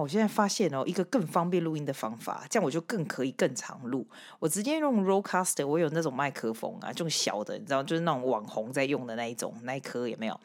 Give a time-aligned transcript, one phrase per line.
[0.00, 4.06] 我现在发现哦，一个更方便录音的方法，这样我就更可以更长录。
[4.38, 10.38] 我直接用 Rodecaster，我有那种麦克风啊，这种小的，你知道，就是那种网红在用的那一种，那一颗有没有？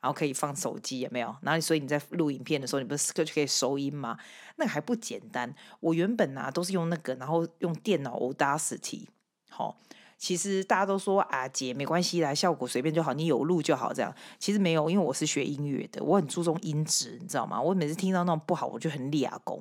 [0.00, 1.36] 然后可以放手机有没有？
[1.42, 4.18] 然后所以你在录影片的时候，你不是就可以收音吗？
[4.56, 5.54] 那还不简单？
[5.78, 9.06] 我原本啊都是用那个，然后用电脑 Audacity，
[9.48, 9.76] 好、哦。
[10.22, 14.14] 其实大家都说啊，姐没关系啦，效果随便就好，你有录就好这样。
[14.38, 17.60] 其实没有，因为我是学音乐的，我很注重音质，你知道吗？
[17.60, 19.58] 我每次听到那种不好，我就很抓狂。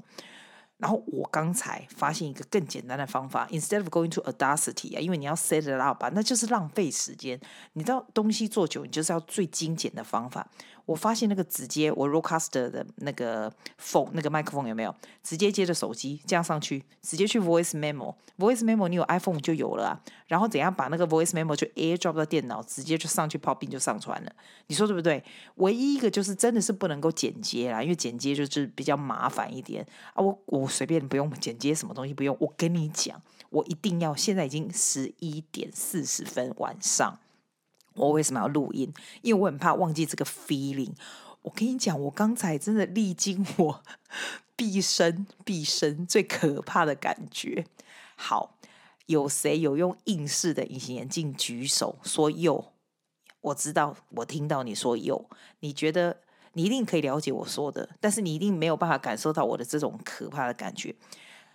[0.77, 7.39] 然后我刚才发现一个更简单的方法，instead of going to Audacity 啊，因为你要 set it up，那就是浪费时间。
[7.73, 10.47] 你知道东西做久，你就是要最精简的方法。
[10.85, 14.93] 我发现那个直接我 Rodecaster 的那个 phone 那个麦克风有没有？
[15.23, 20.01] 直接接着手机这样上去，直接去 Voice Memo，Voice Memo 你有 iPhone 就有了啊。
[20.27, 24.31] 然后怎样把那个 Voice Memo 就 AirDrop 到电脑，直接就上去 Pop in 就上传了。
[24.67, 25.23] 你说对不对？
[25.55, 30.23] 唯一一个就是真的是不能够剪接啦，因为剪接就是比较麻烦一点啊。
[30.23, 37.19] 我我随便不用剪接什么东西不用，我跟你讲，我一定要现在已经十一点四十分晚上。
[37.95, 38.93] 我为什么要录音？
[39.21, 40.93] 因为我很怕忘记这个 feeling。
[41.41, 43.83] 我跟你讲，我刚才真的历经我
[44.55, 47.65] 毕生毕生最可怕的感觉。
[48.15, 48.57] 好，
[49.07, 51.33] 有谁有用硬式的隐形眼镜？
[51.33, 52.71] 举手说有。
[53.41, 55.27] 我知道，我听到你说有。
[55.61, 56.21] 你觉得
[56.53, 60.95] 你一定可以了解我说的，但是你一定没有办法感受到我的这种可怕的感觉。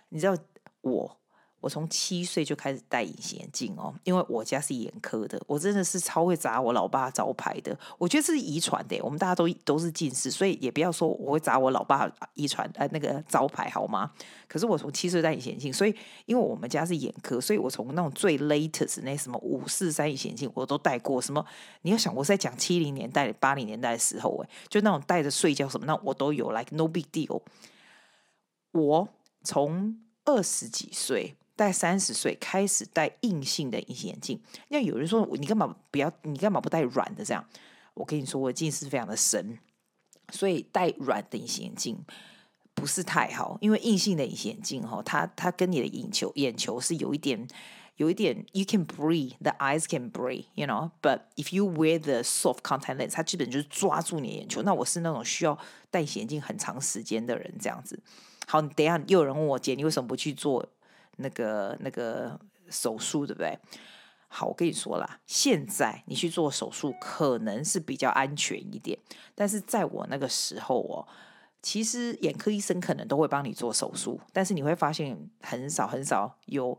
[0.09, 0.37] 你知道
[0.81, 1.17] 我。
[1.67, 7.77] 我从七岁就开始戴隐形眼镜哦，因为我家是眼科的，我真的是超会砸我老爸招牌的。
[7.97, 14.09] 我觉得这是遗传的，我们大家都都是近视，所以也不要说我会砸我老爸遗传呃那个招牌好吗？
[14.47, 15.93] 可是我从七岁戴隐形眼镜，所以
[16.25, 21.21] 因为我们家是眼科，所以我从那种最 latest 那什么五四三隐形眼镜我都戴过。
[21.21, 21.45] 什么
[21.81, 27.41] 你要想我是在讲七零年代、八零年代的时候，哎，就那种戴着睡觉什么，那我都有，like no big deal。
[28.71, 29.09] 我
[29.43, 31.35] 从二十几岁。
[31.57, 36.09] 戴三十岁开始戴硬性的隐形眼镜，那有人说你干嘛不要？
[36.21, 37.25] 你干嘛不戴软的？
[37.25, 37.43] 这样，
[37.95, 39.57] 我跟你说，我近视非常的深，
[40.31, 41.97] 所以戴软的隐形眼镜
[42.75, 47.47] 不是太好，因为硬性的隐形眼镜哈，它它跟你的眼球眼球是有一点
[47.95, 54.61] 有一点，you can breathe，the eyes can breathe，you know，but if you wear the soft contact lens，它基本就是抓住你的眼球。
[54.61, 55.57] 那我是那种需要
[55.89, 57.99] 戴隐形眼镜很长时间的人，这样子。
[58.45, 60.63] 好，你等下又有人问我姐，你为什么不去做？
[61.17, 62.39] 那个那个
[62.69, 63.57] 手术对不对？
[64.29, 68.99] 好，我跟你说啦，现在你去做手术可能是比较安全一点，
[69.33, 71.07] 但是在我那个时候哦，
[71.61, 76.77] 其实眼科医生可能都会帮你做手术，但是你会发现很少很少有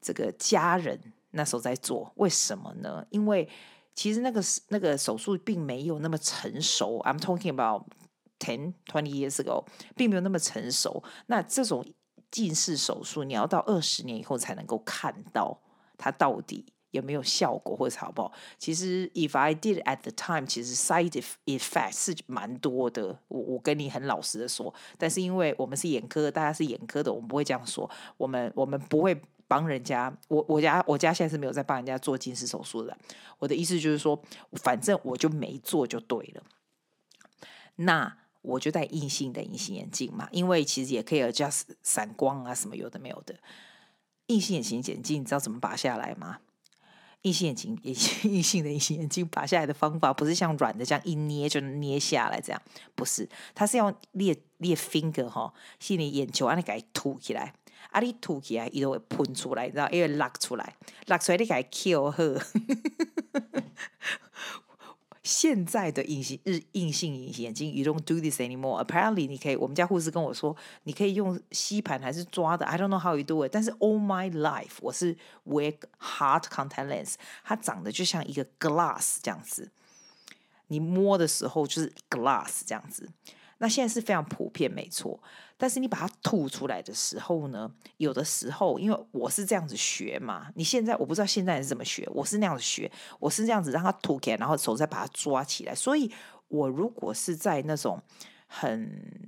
[0.00, 0.98] 这个家人
[1.32, 3.06] 那时候在做，为什么呢？
[3.10, 3.46] 因为
[3.94, 7.84] 其实那个那个手术并没有那么成熟，I'm talking about
[8.38, 11.84] ten twenty years ago，并没有那么成熟，那这种。
[12.30, 15.58] 近视手术，你要到二十年以后才能够看到
[15.96, 18.32] 它到底有没有效果或者好不好。
[18.58, 23.18] 其实，if I did at the time，其实 side effect 是蛮多的。
[23.28, 27.90] 我我跟你很老实的说，但是因为我们是眼科，大家是眼科的，我们不会这样说。
[28.16, 30.14] 我们我们不会帮人家。
[30.28, 32.96] 我我家我家现在是没有在帮人家做近视手术的。
[33.38, 34.20] 我的意思就是说，
[34.52, 36.42] 反正我就没做就对了。
[37.76, 38.16] 那。
[38.42, 43.34] 我就戴硬性的隐形眼镜嘛，因为其实也可以 adjust 散光啊，什么有的没有的。
[44.26, 46.38] 硬性隐形眼镜你知道怎么拔下来吗？
[47.22, 47.76] 硬性眼镜，
[48.30, 52.62] 硬性的隐形眼镜拔下来的方法不是像软的这样一捏就能捏下来这样，
[52.94, 57.52] 不是，它是要裂裂 finger 哈，是你眼球啊你给它凸起来，
[57.90, 60.76] 啊你凸起来，它就会喷出来，然后因为拉出来，
[61.06, 62.40] 拉出来你给它 kill 呵。
[65.28, 68.82] 现在的隐形日硬性隐形眼镜，you don't do this anymore.
[68.82, 73.50] Apparently，你可以，我们家护士跟我说，你可以用吸盘还是抓的，I don't know how you do it。
[73.52, 75.14] 但是 all my life，我是
[75.44, 79.70] wear hard contact lens，它长得就像一个 glass 这样子，
[80.68, 83.10] 你摸的时候就是 glass 这样子。
[83.58, 85.20] 那现在是非常普遍，没错。
[85.56, 95.74] 但是你把它吐出来的时候呢，有的时候，因为我是这样子学嘛，你现在我不知道现在是怎么学，我是那样子学，我是这样子让它吐开，然后手再把它抓起来。
[95.74, 96.10] 所以，
[96.46, 98.00] 我如果是在那种
[98.46, 99.27] 很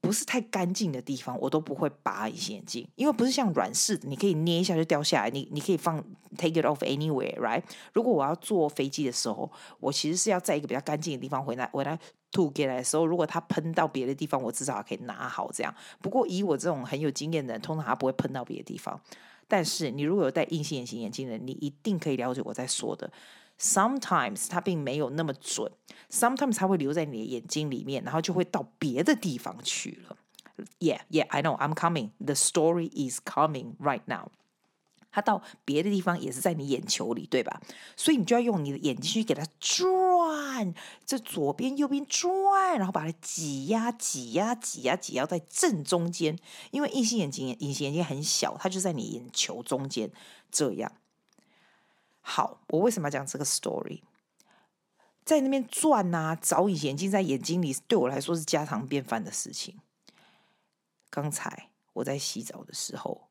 [0.00, 6.02] 不是太干净的地方，我都不会拔隐形眼镜，因为不是像软式的，你可以捏一下就掉下来，你你可以放
[6.36, 7.62] take it off anywhere，right？
[7.92, 9.50] 如果我要坐飞机的时候，
[9.80, 11.98] 我其实是要在一个比较干净的地方回来，回来。
[12.30, 15.74] 吐给来的时候，如果它喷到别的地方，我至少可以拿好这样。
[16.02, 19.00] 不过以我这种很有经验的人，通常它不会喷到别的地方。
[19.48, 23.10] 但是你如果有戴硬性隐形眼镜的，你一定可以了解我在说的。
[23.60, 25.70] Sometimes 它并没有那么准
[26.10, 30.16] ，Sometimes 它会留在你的眼睛里面，然后就会到别的地方去了。
[30.78, 32.10] ，Yeah, yeah, I know, I'm coming.
[32.24, 34.30] The story is coming right now.
[35.10, 37.60] 它到别的地方也是在你眼球里，对吧？
[37.96, 40.72] 所以你就要用你的眼睛去给它转，
[41.04, 46.38] 这左边右边转，然后把它挤压挤压挤压挤压在正中间。
[46.70, 50.12] 因为隐形眼睛隐形眼镜很小，它就在你眼球中间。
[50.52, 50.92] 这样
[52.28, 54.02] 好，我为什么要讲这个 story？
[55.24, 59.80] 在那边转啊，找隐形眼镜在眼睛里，对我来说是家常便饭的事情。
[61.08, 63.28] 刚才我在洗澡的时候。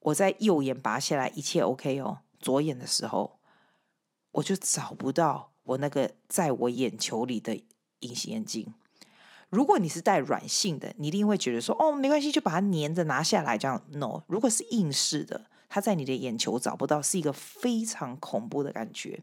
[0.00, 2.18] 我在右眼拔下来，一切 OK 哦。
[2.40, 3.38] 左眼的时候，
[4.32, 7.62] 我就找不到我那个在我眼球里的
[8.00, 8.74] 隐形眼镜。
[9.48, 14.24] 如果你是戴软性的，你一定会觉得说：“哦，没关系，就把它粘着拿下来。”这样 No。
[14.26, 19.22] 如果是硬式的，它在你的眼球找不到，是一个非常恐怖的感觉，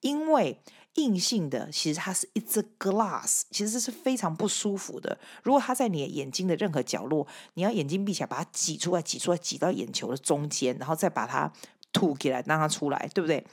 [0.00, 0.58] 因为。
[0.96, 5.18] 硬性的，其实它是一只 glass，其实是非常不舒服的。
[5.42, 11.52] 如果它在你的眼睛的任何角落，你要眼睛闭起来，把它挤出来，挤出来，挤到眼球的中间，然后再把它
[11.92, 13.46] 吐起来，让它出来，对不对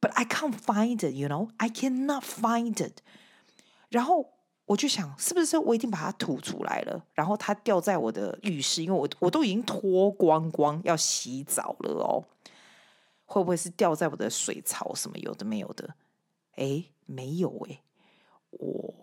[0.00, 2.94] ？But I can't find it, you know, I cannot find it。
[3.88, 4.33] 然后
[4.66, 7.04] 我就想，是不是我已经把它吐出来了？
[7.12, 12.24] 然后它掉在我的浴室，因为我我都已经脱光光要洗澡了哦。
[13.26, 15.94] 会不会是掉在我的水槽什么有的没有的？
[16.56, 17.80] 哎，没有哎，
[18.50, 18.94] 我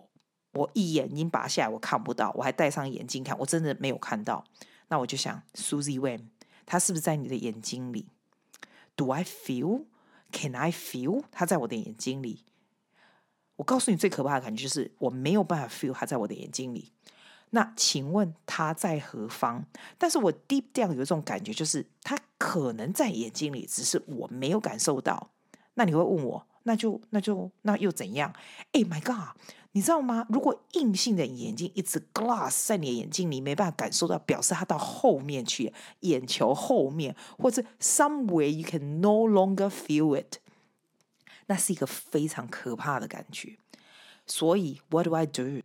[0.52, 4.44] 我一眼已经拔下来，我看不到，我还戴上眼镜看，我真的没有看到。
[4.88, 6.26] 那我就想，Suzy Wayne，
[6.66, 8.06] 他是不是在你的眼睛里
[8.96, 9.84] ？Do I feel?
[10.30, 11.24] Can I feel?
[11.30, 12.44] 他在我的眼睛里。
[13.62, 16.90] 我告诉你，最可怕的感觉就是我没有办法 feel 它在我的眼睛里。
[17.50, 19.64] 那请问它在何方？
[19.96, 25.30] 但是我 deep down 有一种感觉，就是它可能在眼睛里，只是我没有感受到。
[25.74, 26.44] 那你会问我？
[26.64, 28.34] 那就那就那又怎样？
[28.72, 29.36] 哎，My God，
[29.70, 30.26] 你知道吗？
[30.28, 40.38] 如果硬性的眼镜一直 glass 在你的眼睛里，没办法感受到，表示它到后面去，眼球后面，或者 somewhere you can no longer feel it，
[41.52, 43.58] 那是一个非常可怕的感觉。
[44.26, 45.60] 所以，What do I do？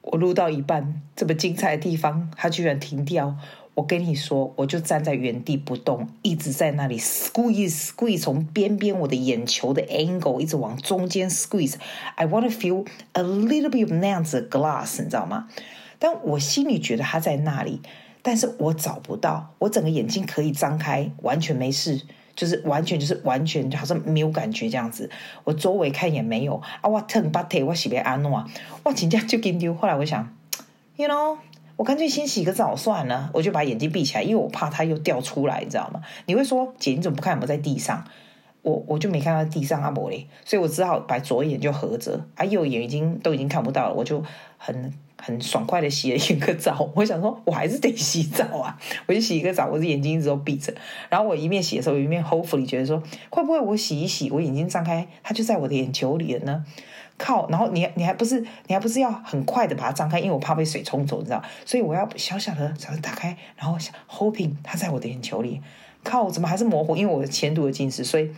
[0.00, 3.36] 我录到一半，这么精彩的地方，它居然停掉。
[3.74, 11.74] 我跟你说，我就站在原地不动，一直在那里 squeeze squeeze，从边边我的眼球的 angle 一直往中间 squeeze。
[12.14, 15.50] I want to feel a little bit of 那样子的 glass，你知道吗？
[15.98, 17.82] 但我心里觉得它在那里，
[18.22, 19.54] 但是我找不到。
[19.58, 22.00] 我整个眼睛可以张开，完全没事，
[22.34, 25.10] 就是完全就是完全好像没有感觉这样子。
[25.44, 28.46] 我周围看也没有啊，我 turn body 我洗别安诺啊，
[28.84, 29.74] 我紧张就给丢。
[29.74, 30.36] 后来我想
[30.96, 31.38] ，you know。
[31.76, 36.02] 我干脆先洗个澡算了，我就把眼睛闭起来，因为我怕它又掉出来，你知道吗？
[36.26, 38.04] 你会说，姐，你怎么不看有没有在地上？
[38.60, 44.22] 我我就没看到地上阿伯嘞，所以我只好把左眼就合着，啊，右眼已经都已经看不到了，我就
[44.58, 46.90] 很很爽快的洗了一个澡。
[46.94, 50.74] 我想说，我还是得洗澡啊，我就洗一个澡，我的眼睛一直都闭着。
[51.08, 56.64] 然后我一面洗的时候，一面 hopefully 觉得说，会不会我洗一洗，我眼睛张开，它就在我的眼球里了呢？
[57.18, 57.46] 靠！
[57.50, 61.42] 然后你你还不是你还不是要很快的把它张开，因为我怕被水冲走，你知道？
[61.66, 63.76] 所以我要小小的把它打开，然后
[64.08, 65.60] hoping 它在我的眼球里。
[66.02, 66.30] 靠！
[66.30, 66.96] 怎么还是模糊？
[66.96, 68.30] 因为我的前度的近视，所以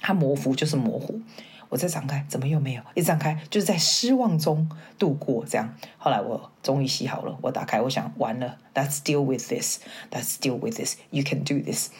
[0.00, 1.20] 它模糊就是模糊。
[1.68, 2.82] 我再张开，怎么又没有？
[2.94, 4.68] 一张开就是在失望中
[4.98, 5.44] 度过。
[5.44, 11.90] 这样，后来我终于洗好了，我打开，我想完了，Let's deal with this，Let's deal with this，You can do this。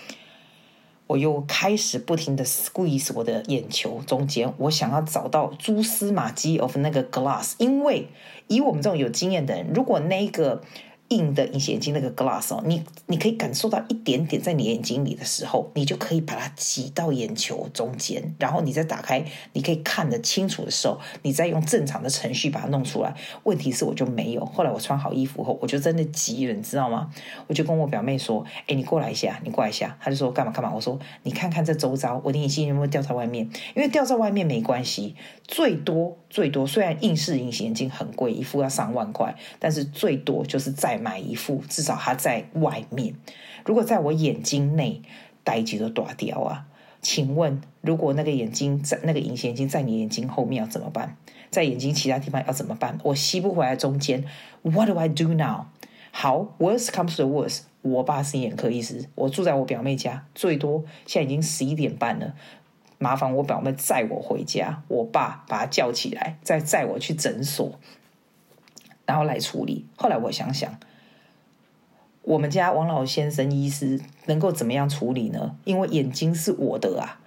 [1.07, 8.09] 我又开始不停的 squeeze 我的眼球中间，我想要找到蛛丝马迹 of 那个 glass，因为
[8.49, 10.63] 以我们这种有经验的人，如果那个。
[11.09, 23.15] 硬的隐形眼镜那个 glass 哦，你你可以感受到一点点在你眼睛里的时候，你就可以把它挤到眼球中间，然后你再打开，你可以看得清楚的时候，你再用正常的程序把它弄出来。
[23.45, 24.45] 问题是我就没有。
[24.45, 27.09] 后来我穿好衣服后，我就真的急了，你知道吗？
[27.47, 33.49] 我就跟我表妹说：“哎，你过来一下，你过来一下。”她就说：“干嘛干嘛？”我说：“你看看这周遭，我的隐形眼镜有没有掉在外面？
[33.77, 35.15] 因为掉在外面没关系，
[35.47, 43.15] 最多最多，虽然硬式隐形眼镜很贵，一副要上万块，但是最多就是在。”买一副，至少它在外面。
[43.65, 45.03] 如果在我眼睛内，
[45.45, 46.67] 戴几个大掉啊？
[47.03, 51.17] 请问，如果那个眼睛在那个隐形眼镜在你眼睛后面要怎么办？
[51.51, 52.99] 在眼睛其他地方要怎么办？
[53.05, 54.25] 我吸不回来中间
[54.63, 55.67] ，What do I do now？
[56.11, 62.35] 好，Worst comes to worst，我爸是眼科医师，我住在我表妹家，最多现在已经十一点半了，
[62.99, 67.79] 麻烦我表妹载我回家，我爸把他叫起来，再载我去诊所，
[69.05, 69.87] 然后来处理。
[69.97, 70.77] 后来我想想。
[72.27, 75.55] 我们家王老先生医师能够怎么样处理呢？
[75.63, 77.21] 因为眼睛是我的啊，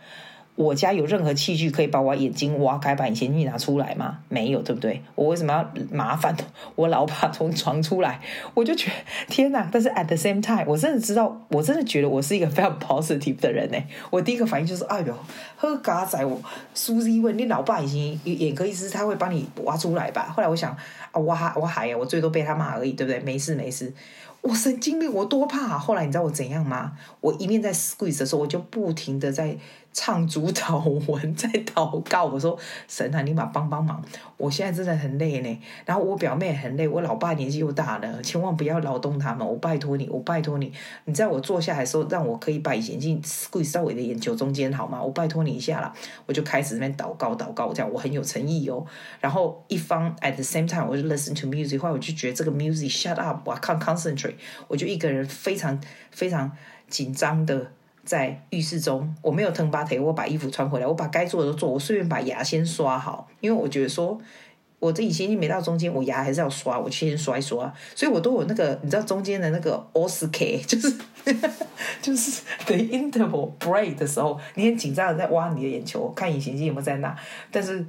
[0.56, 4.20] 我家有任何器具可以把我眼睛挖开，把隐形镜拿出来吗？
[4.28, 5.02] 没有，对不对？
[5.16, 6.36] 我为什么要麻烦
[6.76, 8.20] 我老爸从床出来？
[8.54, 8.96] 我就觉得
[9.30, 9.70] 天哪！
[9.72, 13.78] 但是 at the same time，我真的知道，我真的觉得我是一个非常 positive 的人呢。
[14.10, 15.16] 我第一个反应就是，哎呦，
[15.56, 16.42] 喝嘎仔，我
[16.76, 20.34] Susie 问你老爸已经眼科医师，他会帮你挖出来吧？
[20.36, 20.76] 后来我想
[21.14, 23.22] 啊，挖我还呀，我最多被他骂而已，对不对？
[23.22, 23.94] 没事没事。
[24.42, 25.78] 我神经病，我多怕！
[25.78, 26.94] 后来你知道我怎样吗？
[27.22, 29.58] 我一面在 squeeze 的时候，我就不停的在
[29.92, 32.26] 唱主祷文，在祷告。
[32.26, 34.04] 我说：“神啊，你把帮帮忙！
[34.38, 35.62] 我现在真的很累呢。
[35.86, 39.46] 然后我表妹也很累，我老爸年纪又大了，千万不要劳动他们。
[39.46, 40.72] 我拜托你，我拜托你。
[41.06, 45.02] 你在我坐下来的时候，让我可以把眼镜 squeeze 到我的眼球中间，好吗？
[45.02, 45.94] 我拜托你一下啦。
[46.26, 48.86] 我就开始那边祷告，祷告，这样我很有诚意哦。
[49.20, 54.36] 然后一方 at the same time，我就 listen to music，后来我就觉得这个 music shut up，我 can't concentrate。
[54.68, 55.82] 我就一个人非常
[56.12, 56.52] 非常
[56.88, 57.72] 紧张的
[58.10, 64.20] 在浴室中，我没有腾巴腿，我把衣服穿回来，我把该做的都做，我顺便把牙先刷好，因为我觉得说
[64.80, 70.92] 我这隐形镜没到中间，我牙还是要刷，我先刷一刷，所以我都有那个你知道中间的那个 OSK，就是
[72.02, 77.16] 就是 the interval break 的时候，你很紧张的在挖你的眼球，看隐形镜有没有在那，
[77.52, 77.86] 但是。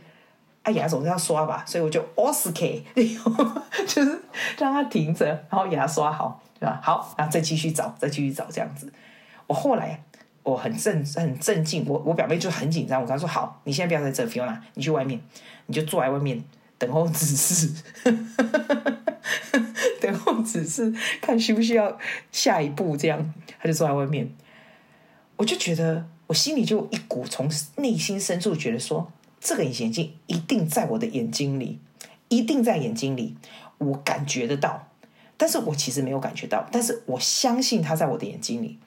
[0.62, 2.82] 哎，牙总是要刷吧，所以我就 OSK，
[3.88, 4.20] 就是
[4.58, 6.78] 让它停着，然后牙刷好，对吧？
[6.82, 8.92] 好，然后再继续找，再继续找这样子。
[9.46, 10.04] 我后来
[10.42, 15.20] 我很震很镇静，我我表妹就很紧张，我跟她说：“好，你现在不要在这，Fiona，你去外面，
[15.66, 16.42] 你就坐在外面
[16.78, 17.72] 等候指示，
[20.00, 21.98] 等候指示，看需不需要
[22.32, 24.30] 下一步。”这样，她就坐在外面。
[25.36, 29.12] 我就觉得我心里就一股从内心深处觉得说。
[29.42, 31.78] 这个隐形镜一定在我的眼睛里，
[32.28, 33.38] 一定在眼睛里，
[33.78, 34.86] 我感觉得到，
[35.38, 38.78] 但是我其实没有感觉到，但是我相信它在我的眼睛里，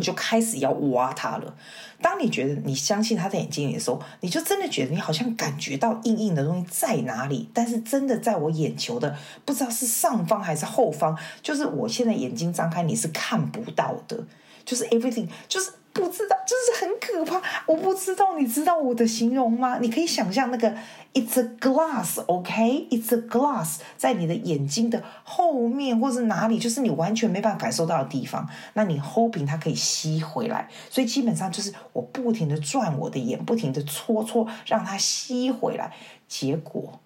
[0.00, 1.54] 我就开始要挖它了。
[2.00, 9.14] 当你觉得你相信他在眼睛里的时候，你就真的觉得你好像感觉到硬硬的东西在哪里，但是真的在我眼球的
[9.44, 14.24] 不知道是上方还是后方，就是我现在眼睛张开你是看不到的，
[14.64, 15.70] 就是 everything，就是。
[15.92, 17.42] 不知道，就是很可怕。
[17.66, 19.78] 我不知道，你知道我的形容吗？
[19.80, 20.72] 你可以想象那个
[21.14, 28.48] ，it's a glass，OK，it's a glass，在你的眼睛的后面或是哪里，就是你完全没办法感受到的地方。
[28.74, 35.92] 那你 hoping 它可以吸回来，所以基本上就是我不停的转我的眼，不停的搓搓，让它吸回来。
[36.28, 37.00] 结果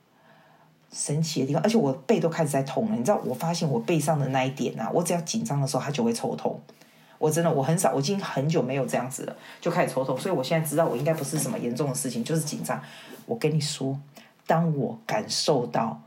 [0.93, 2.97] 神奇的地方，而且我背都开始在痛了。
[2.97, 6.61] 你知道，我发现我背上的那一点啊，我只要紧张的时候，它就会抽痛。
[7.19, 12.83] 我真的我很少，我已经很久没有这样子了，就开始抽痛，所以我现在知道我应该不是什么严重的事情，就是紧张。
[13.27, 13.99] 我跟你说，
[14.47, 16.03] 当我感受到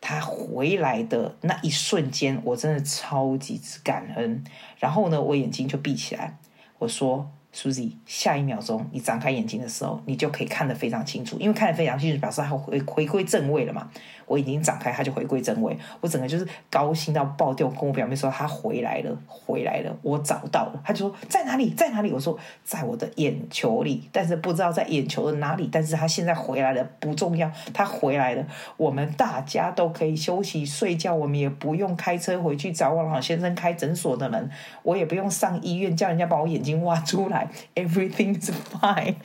[0.00, 4.44] 他回来的那一瞬间，我真的超级之感恩。
[4.78, 6.38] 然后呢，我眼睛就闭起来，
[6.78, 7.30] 我说。
[7.52, 13.90] Susie，下一秒钟你张开眼睛的时候，你就可以看得非常清楚，因为看得非常清楚，表示它回回归正位了嘛。
[14.30, 15.76] 我已经展开，他就回归正位。
[16.00, 20.80] 我整个就是高兴到爆掉，跟我表妹说他回来了，回来了，我找到了。
[20.84, 22.12] 他就说在哪里，在哪里？
[22.12, 25.68] 我说在我的眼球里，但是不知道在眼球的哪里。
[25.72, 28.46] 但是他现在回来了，不重要，他回来了，
[28.76, 34.48] 我们大家都可以休息睡觉，我们也不用开车回去找王老先生开诊所的门，
[34.84, 37.48] 我也不用上医院叫人家把我眼睛挖出来。
[37.74, 39.16] Everything is fine，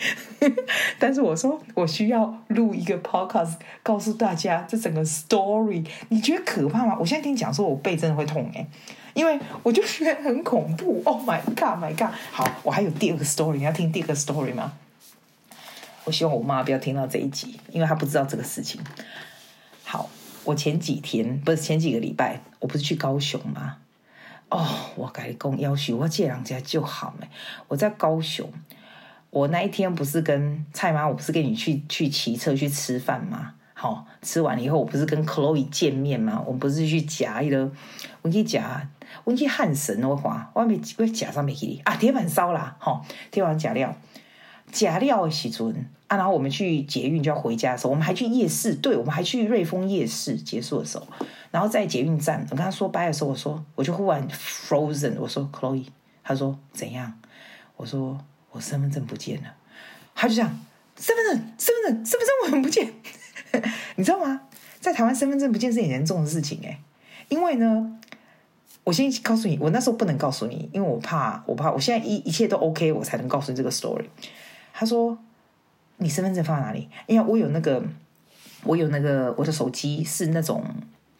[0.97, 6.97] 但是我说我需要录一个 podcast，告诉大家这整个 story，你觉得可怕吗？
[6.99, 8.65] 我现在听你讲说，我背真的会痛哎，
[9.13, 11.01] 因为我就觉得很恐怖。
[11.05, 12.13] Oh my god，my god！
[12.31, 14.73] 好，我还有第二个 story，你要听第二个 story 吗？
[16.05, 18.81] 我希望我妈不要听到这一集，因为她不知道这个事情。
[19.83, 20.09] 好，
[20.43, 23.77] 我前几天不是前几个礼拜，我不是去高雄吗？
[24.49, 27.27] 哦，我跟你讲，要许我借两家就好没？
[27.67, 28.47] 我在高雄，
[29.31, 33.55] 我那一天不是跟蔡妈，我不是跟你去去骑车去吃饭吗？
[33.77, 36.41] 好，吃完了以后，我不是跟 Chloe 见面吗？
[36.45, 37.69] 我们不是去夹一个，
[38.21, 38.89] 我去夹，
[39.25, 43.93] 我去汉神的话，我没我夹上没给你啊，铁板烧啦，好，铁板夹料，
[44.71, 51.05] 夹料的时阵啊，然后我们去捷运就要回家的时候，我们还去夜市，对，我们还去瑞丰夜市，结束的时候。
[51.51, 55.85] 然后在捷运站，我跟他说拜的时候，我说我就忽然 frozen，我说 Chloe，
[56.23, 57.19] 他说怎样？
[57.75, 58.17] 我说
[58.51, 59.53] 我身份证不见了，
[60.15, 60.59] 他就这样，
[60.97, 62.93] 身份证，身份证，身份证我很不见，
[63.95, 64.41] 你知道吗？
[64.79, 66.79] 在台湾身份证不见是很严重的事情哎，
[67.29, 67.99] 因为呢，
[68.83, 74.05] 我先告诉你，我那时候不能告诉你，因为我怕，我怕，我现在一一切都 OK，我才能告诉你这个 story。
[74.73, 75.17] 他说
[75.97, 76.89] 你身份证放在哪里？
[77.07, 77.83] 因为我有那个，
[78.63, 80.63] 我有那个，我的手机是那种。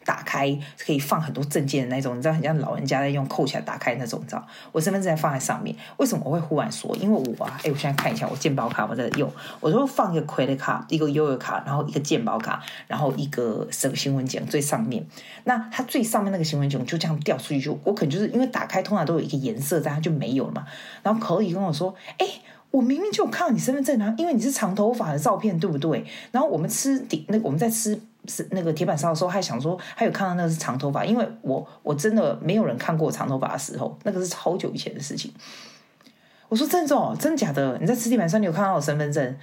[0.06, 4.46] 打开可以放很多证件的那种，你知道，很像老人家在用扣起来打开那种，你知道？
[4.70, 6.96] 我身份证放在上面，为什么我会忽然说？
[6.96, 15.04] 因为我啊，哎，我现在看一下我健保卡我在用，我说放一个 credit 卡，一个悠游卡，然后一个健保卡，然后一个什么新闻奖最上面，
[15.44, 20.64] 那它最上面那个新闻奖就这样掉出去，就我可能就是因为打开通常都有一个颜色在，它就没有了嘛。
[21.02, 22.26] 然后可以跟我说，哎。
[22.72, 26.04] 我明明就有看到你身份证啊，因为你是长头发的照片，对不对？
[26.30, 27.98] 然后我们吃底那我们在吃
[28.28, 35.32] 是那个铁板烧的时候，还想说还有看到那个是长头发，因为我我真的没有人看过长头发的时候，那个是超久以前的事情。
[36.48, 37.76] 我说郑总，真的假的？
[37.80, 39.36] 你在吃铁板烧，你有看到我身份证？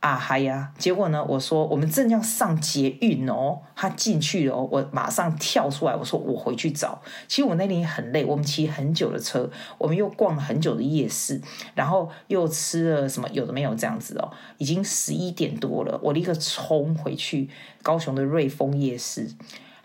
[0.00, 0.72] 啊嗨呀！
[0.78, 1.24] 结果呢？
[1.24, 7.02] 我说我们正要上捷运哦，他进去了哦，我马上跳出来，我说我回去找。
[7.26, 11.40] 其实我那天很累，我们骑很久的车，我们又逛了很久的夜市，
[11.74, 17.50] 然后又吃了什么有的没有这样子哦，已经十一点多了，我立刻冲回去
[17.82, 19.28] 高雄的瑞丰夜市。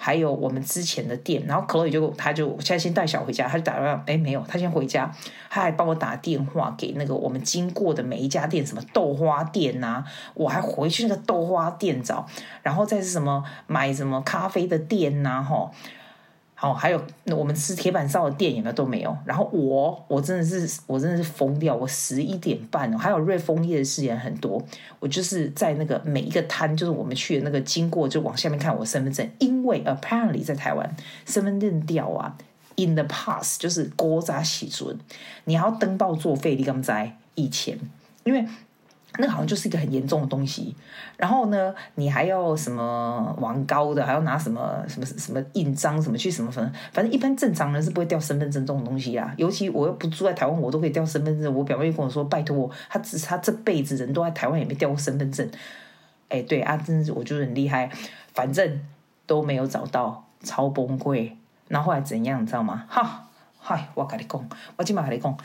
[0.05, 5.09] 还有我们之前的店，然后可乐也就他就现在先带小回家，他就打电话，哎，没有，他先回家，
[5.49, 12.27] 他还帮我打电话给那个我们经过的每一家店，什么豆花店呐、我还回去那个豆花店找，
[12.63, 15.71] 然后再是什么买什么咖啡的店呐、吼。
[16.63, 17.01] 哦，还有
[17.35, 19.13] 我们吃铁板烧的店有没有都没有。
[19.25, 24.63] 然后我我真的是我真的是疯掉，我十一点半还有瑞丰夜市也很多。
[25.01, 32.37] 我就是在那个每一个摊，就是我们去的那个经过，就往下面看我身份证，因为 apparently 在台湾身份证掉啊
[32.77, 34.97] ，in the past 就是古早时阵，
[35.43, 37.77] 你要登报作废，你敢在以前，
[38.23, 38.47] 因为。
[39.19, 40.75] 那好像就是一个很严重的东西，
[41.17, 49.31] 然后呢，你还要什么王高的，还要拿什么什么什么印章，什么去什么反正反正一般正常人是不会掉身份证这种东西啊。
[49.37, 51.53] 尤其我又不住在台湾，我都可以掉身份证。
[51.53, 55.47] 我表妹跟我说，拜托我，他只他这辈子人都在台湾也没掉过身份证。
[56.29, 57.91] 哎，对啊，真是我觉得很厉害，
[58.33, 58.81] 反正
[59.27, 61.31] 都没有找到，超崩溃。
[61.67, 62.85] 然后后来怎样，你知道吗？
[62.89, 63.27] 哈，
[63.59, 65.37] 嗨，我跟你讲，我今晚跟你讲。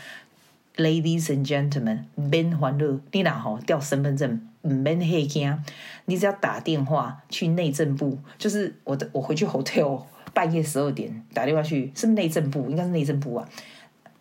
[0.78, 5.60] Ladies and gentlemen，免烦恼，你哪吼掉身份证，唔免害惊，
[6.04, 13.48] 你只要打电话去内政部，就是我的，我回去 hotel 半夜十二点打电话去，是内政部，应该是内政部啊，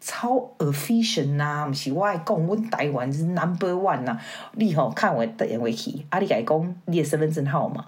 [0.01, 4.19] 超 efficient 呐、啊，不是我爱讲，我台湾是 number one 呐、
[4.53, 7.85] 你吼看我的电话去，啊，你改讲你的身份证号码。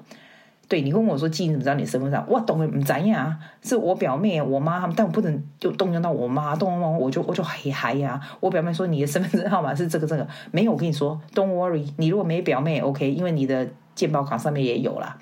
[0.69, 2.23] 对，你问我说，记你怎么知道你身份证？
[2.29, 3.35] 我懂了，不怎样？
[3.63, 8.21] 是我表妹、我妈他们，但我不能就动用到我妈，动用到我就我就嘿嗨呀！
[8.39, 15.17] 我表妹说你的身份证号码是这个这个，没有，我跟你说，Don't worry，你如果没表妹，OK，因为你的健保卡上面也有啦。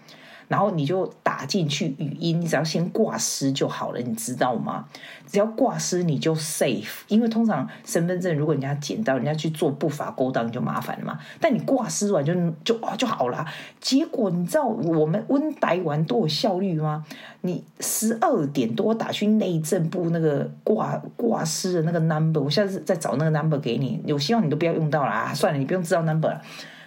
[0.47, 4.85] 然后你就打进去语音，你只要先挂失就好了，你知道吗？
[5.27, 11.19] 只要挂失你就 safe，因为通常身份证如果人家捡到，人家去做不法勾当就麻烦了嘛。
[11.41, 12.33] 但你挂失完就
[12.63, 13.45] 就就好了。
[13.81, 17.05] 结果你知道我们温台湾多有效率吗？
[17.41, 24.01] 你十二点多打去内政部那个挂挂失的那个 number，我下次再找那个 number 给你。
[24.13, 26.41] 我希望你都不要用到了啊，算了，你不用知道 number 了。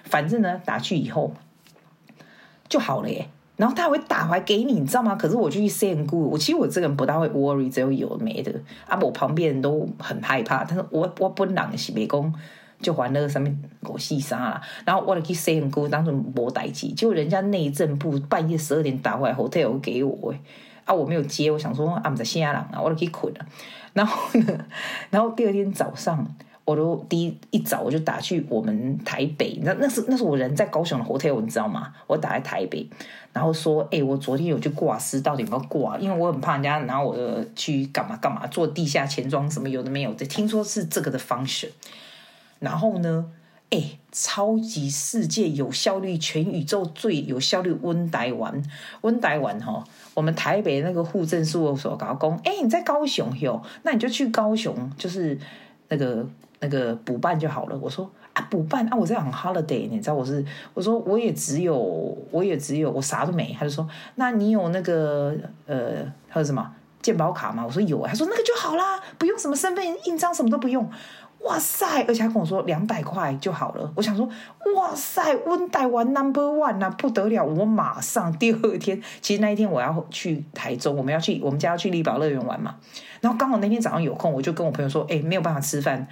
[0.05, 1.35] 反正呢，打去以后
[2.69, 3.29] 就好了耶。
[3.61, 5.15] 然后他还会打回来给你，你知道吗？
[5.15, 8.51] 可是我就去 say and good，我其实我这个人不大会 worry，只有有没的
[8.89, 10.65] 啊，我旁边人都很害怕。
[10.65, 12.35] 但是我我本人是没讲，
[12.81, 14.63] 就还那个上面狗细沙了。
[14.87, 16.89] 然后我就去 say and good，当成没代志。
[16.95, 20.35] 结果人家内政部半夜十二点打回来 hotel 给我，
[20.87, 23.41] 啊，我没有接，我想说啊，不在西亚人啊，我就去困了。
[23.93, 24.65] 然后呢，
[25.11, 26.27] 然后第二天早上。
[26.71, 31.93] 我都第一一早我就打去我们台北，那那是那是我人在高雄的 hotel，你知道吗？
[32.07, 32.89] 我打在台北，
[33.33, 35.99] 然后说，哎、我昨天有去挂失，到底有没有挂？
[35.99, 40.25] 因为我很怕人家拿我的去干嘛干嘛，做地下钱庄什么有的没有的。
[40.27, 41.71] 听说是这个的 function，
[42.61, 43.33] 然后呢，
[43.71, 48.63] 哎、超级世界有效率，全宇宙最有效率，温台湾，
[49.01, 49.83] 温台湾哈，
[50.15, 55.37] 我们台北那个户政事务所搞工，哎、你在高雄哟，那你就去高雄，就是
[55.89, 56.25] 那个。
[56.61, 57.77] 那个补办就好了。
[57.79, 60.45] 我说啊，补办啊，我在 on holiday，你知道我是？
[60.73, 61.77] 我说我也只有，
[62.31, 63.55] 我也只有，我啥都没。
[63.59, 65.35] 他就说，那你有那个
[65.67, 66.71] 呃，还有什么
[67.03, 67.65] 健保卡吗？
[67.67, 68.07] 我说有。
[68.07, 70.89] 他说那个就好啦，不用什么身份印章，什么都不用。
[71.43, 72.05] 哇塞！
[72.07, 73.91] 而且他跟我说两百块就好了。
[73.97, 74.29] 我想说，
[74.77, 77.43] 哇塞，温台湾 number one 啊，不得了！
[77.43, 82.77] 我马上第二天，其实那一天我要去台中，我们要去我们家要去丽宝乐园玩嘛。
[83.23, 86.07] 然后刚好那天早上有空，我就跟我朋友说，哎，没有办法吃饭。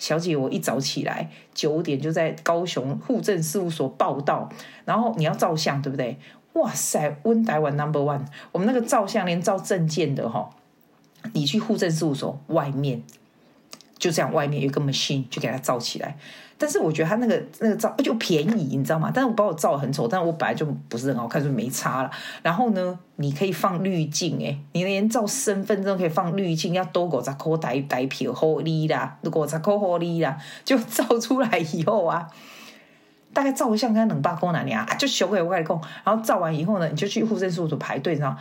[0.00, 4.48] 小姐，我一早起来九点就在高雄户政事务所报到，
[4.84, 6.18] 然后你要照相，对不对？
[6.54, 10.50] 哇塞，温台湾 number one，我们那个照相连照证件的哈，
[11.34, 13.02] 你去户政事务所外面
[14.00, 16.16] 就这样外面有一个 machine 就给它照起来。
[16.58, 19.10] 但是我觉得它那个那个照就便宜，你知道吗？
[19.14, 22.10] 但是我把我照的很丑，但是我本来就不是很好看，就没差了。
[22.42, 32.28] 然后呢，你可以放滤镜，诶，你连照身份证可以放滤镜，要多过十块台台票好哩啦，如果十块好哩啦，就照出来以后啊，
[33.32, 35.80] 大概照相跟两百块哪里啊，就修给我外公。
[36.04, 38.36] 然后照完以后呢，你就去户政事务所排队，你知道。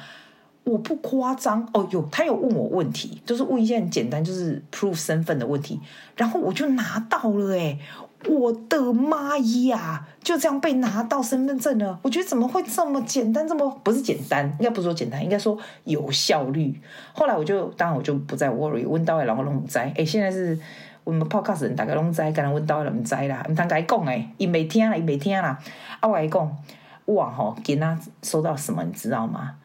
[0.70, 5.80] 我不夸张哦，有他有问我问题，就是问一些很简单，就是 prove 身份的问题，
[6.16, 7.80] 然后我就拿到了，诶，
[8.28, 11.98] 我的妈呀，就这样被拿到身份证了。
[12.04, 16.80] 我觉得怎么会这么简单，这么不是简单，应该不是说简单，应该说有效率。
[17.14, 20.60] 后来我就当然我就不再 worry，问到位然后拢唔知，诶，现在是
[21.04, 25.58] 我们 podcast 人大概拢知，刚才问到位拢唔知啦，唔通甲伊讲诶，伊没听啦，伊没听啦，
[26.02, 26.58] 啊我来讲，
[27.06, 29.56] 哇吼，今仔收到什么你知道吗？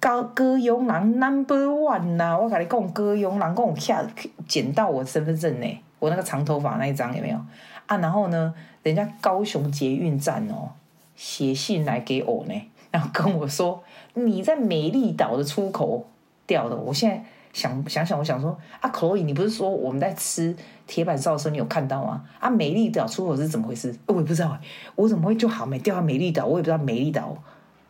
[0.00, 2.38] 高高雄人 number one 呐、啊！
[2.38, 4.04] 我跟你讲，高雄人跟我下
[4.46, 7.36] 捡到我身份证呢，我那个长头发那一张有没有
[7.86, 7.96] 啊？
[7.96, 10.70] 然后呢，人家高雄捷运站哦，
[11.16, 12.54] 写信来给我呢，
[12.92, 13.82] 然后跟我说
[14.14, 16.06] 你在美丽岛的出口
[16.46, 16.76] 掉的。
[16.76, 20.54] 我现在想想想，我想说啊，Chloe，你不是说我们在吃
[20.86, 22.24] 铁板烧的时候，你有看到吗？
[22.38, 23.92] 啊，美丽岛出口是怎么回事？
[24.06, 24.56] 我也不知道，
[24.94, 26.46] 我怎么会就好没掉到美丽岛？
[26.46, 27.36] 我也不知道美丽岛。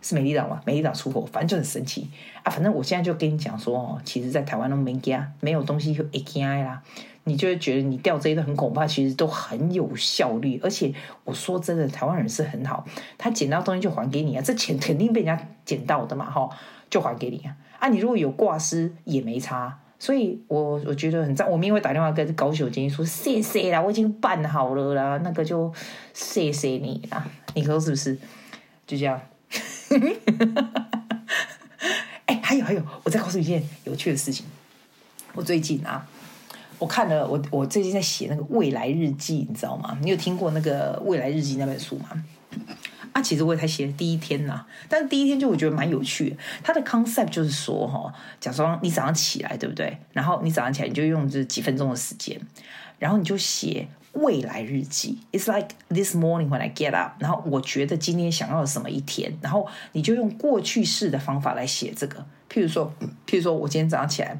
[0.00, 0.60] 是美丽岛吗？
[0.64, 2.08] 美丽岛出口，反正就很神奇
[2.42, 2.50] 啊！
[2.50, 6.82] 反正我现在就跟你讲说哦，其实，在台湾都没家，没有东西就会惊啦。
[7.24, 10.58] 你就会觉得你掉这一个很恐怕，其实都很有效率。
[10.62, 12.86] 而且我说真的，台湾人是很好，
[13.18, 16.48] 他捡到东西就还给你啊，这钱肯定被人家捡到的嘛，哈，
[16.88, 17.54] 就还给你啊。
[17.78, 21.50] 啊，你如果有挂失也没差，所以我我觉得很赞。
[21.50, 25.70] 我明天会打电话跟高雄经说，谢谢啦，我已经办好了啦，那个就
[26.14, 28.16] 谢谢你啦，你说是不是？
[28.86, 29.20] 就这样。
[32.26, 34.44] 哎、欸，还有还有，我再告诉你一件有趣的事情。
[35.32, 36.06] 我最近啊，
[36.78, 39.96] 我看了我我最近在写那个未来日记，你知道吗？
[40.02, 42.24] 你有听过那个未来日记那本书吗？
[43.12, 46.36] 啊，其实我也才写第一天呐，但是第一天就我觉得蛮有趣的。
[46.62, 49.96] 它的 concept 就是说哈，假装你早上起来，对不对？
[50.12, 52.38] 然后你早上起来你就用这几分钟的时间，
[52.98, 53.88] 然后你就写。
[54.18, 57.12] 未来日记，It's like this morning when I get up。
[57.18, 62.24] 然后我觉得今天想要什么一天，然后你就用过去式的方法来写这个。
[62.50, 62.92] 譬如说，
[63.26, 64.38] 譬如说我今天早上起来。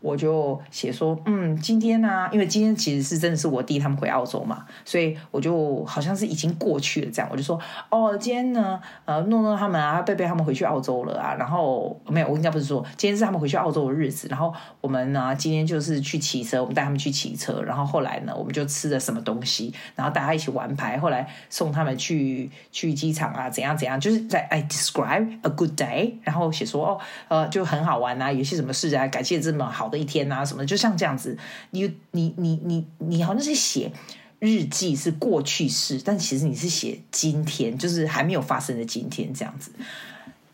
[0.00, 7.58] 我就写说，嗯，今天呢、因为今天其实是真的是我弟他们回澳洲嘛，所以我就好像是已经过去了这样，我就说，
[7.90, 29.87] 哦，今天呢，呃，诺诺他们啊，贝贝他们回去澳洲了啊，然后没有，我应该不是说，今天是他们回去澳洲的日子，然后我们呢，今天就是去骑车，我们带他们去骑车，然后后来呢，我们就吃了什么东西，然后大家一起玩牌，后来送他们去去机场啊，怎样怎样，就是在 I describe a good day，然后写说，哦，呃，就很好玩啊，有些什么事啊，感谢这么好。
[29.88, 31.36] 的一天啊，什么就像这样子，
[31.70, 33.92] 你你你你你好像是写
[34.38, 39.72] 日记是过去式，但其实你是写今天，就是还没有发生的今天这样子。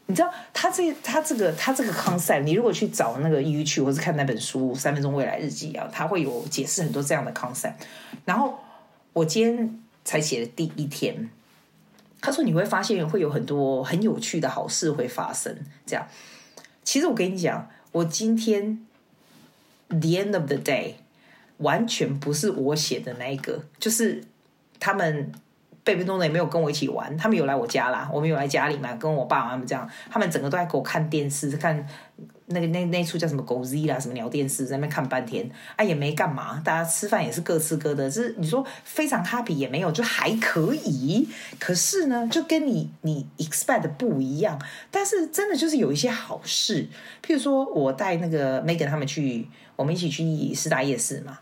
[0.06, 7.74] 你知道他这他这个他这个 concept，你如果去找那个 YouTube 或是看那本书《三分钟未来日记》啊，他会有解释很多这样的 concept。
[8.24, 8.58] 然后
[9.12, 11.30] 我今天才写的第一天，
[12.20, 15.56] 他说你会发现会有很多很有趣的好事会发生。
[15.86, 16.06] 这样，
[16.84, 18.86] 其实我跟你讲，我今天。
[20.00, 20.94] The end of the day，
[21.58, 24.24] 完全不是我写的那一个，就是
[24.80, 25.30] 他们
[25.84, 31.86] 贝贝东东也没有跟我一起玩，他们有来我家啦，我们有来家里嘛，跟我爸爸他们这样，他们整个都在给我看电视，看
[32.46, 41.28] 那个那那出叫什么狗 Z 啦，什么鸟电视，在那边看半天，啊也没干嘛，大家吃饭也是各吃各的，是你说非常 happy 也没有，就还可以，
[41.60, 46.88] 可是呢，就跟你你 expect 不一样，但是真的就是有一些好事，
[47.24, 49.46] 譬如说我带那个 Megan 他们去。
[49.76, 51.38] 我们一起去师大夜市嘛，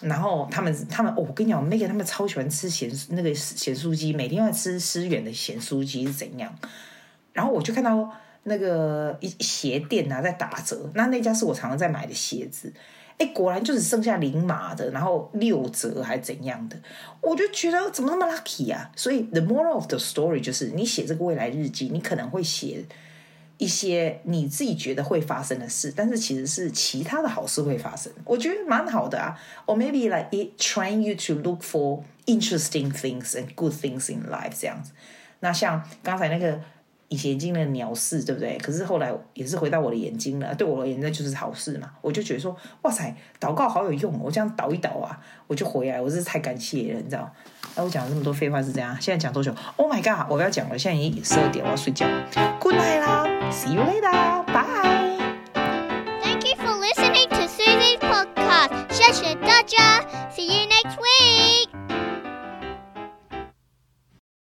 [0.00, 6.54] 然后他们他们，哦，我跟你讲，Megan 他们超喜欢吃咸那个咸酥鸡，每天要吃思远的咸酥鸡是怎样？
[7.32, 8.10] 然后我就看到
[8.42, 12.72] 那个一鞋店啊在打折，那那家是我常常在买的鞋子，
[13.18, 16.76] 哎，果然就只剩下零码的，然后六折还怎样的，
[17.20, 18.90] 我就觉得怎么那么 lucky 啊！
[18.96, 22.84] 所以 the moral of the story 就是你写这个未来日记，你可能会写。
[23.60, 29.38] 一些你自己觉得会发生的事，但是其实是其他的好事会发生，我觉得蛮好的啊。
[29.66, 34.54] Or maybe like it trying you to look for interesting things and good things in life
[34.58, 34.92] 这样子。
[35.40, 36.58] 那像刚才那个
[37.10, 38.56] 隐形眼镜的鸟事，对不对？
[38.58, 41.90] 可是后来也是回到我的眼睛了，对我而言那就是好事嘛。
[42.00, 45.18] 我就觉得说，哇塞，祷告好有用，我这样祷一祷啊，
[45.48, 47.28] 我就回来，我真是太感谢了，你知道。
[47.74, 52.06] 哎，我讲了这么多废话是这样，现在讲多久？Oh my god，我不要讲了，现在已经十二点，我要睡觉。
[52.60, 55.18] Good night 啦，See you later，bye。
[56.22, 58.70] Thank you for listening to Susie's podcast.
[58.92, 61.69] 谢谢大家，See you next week.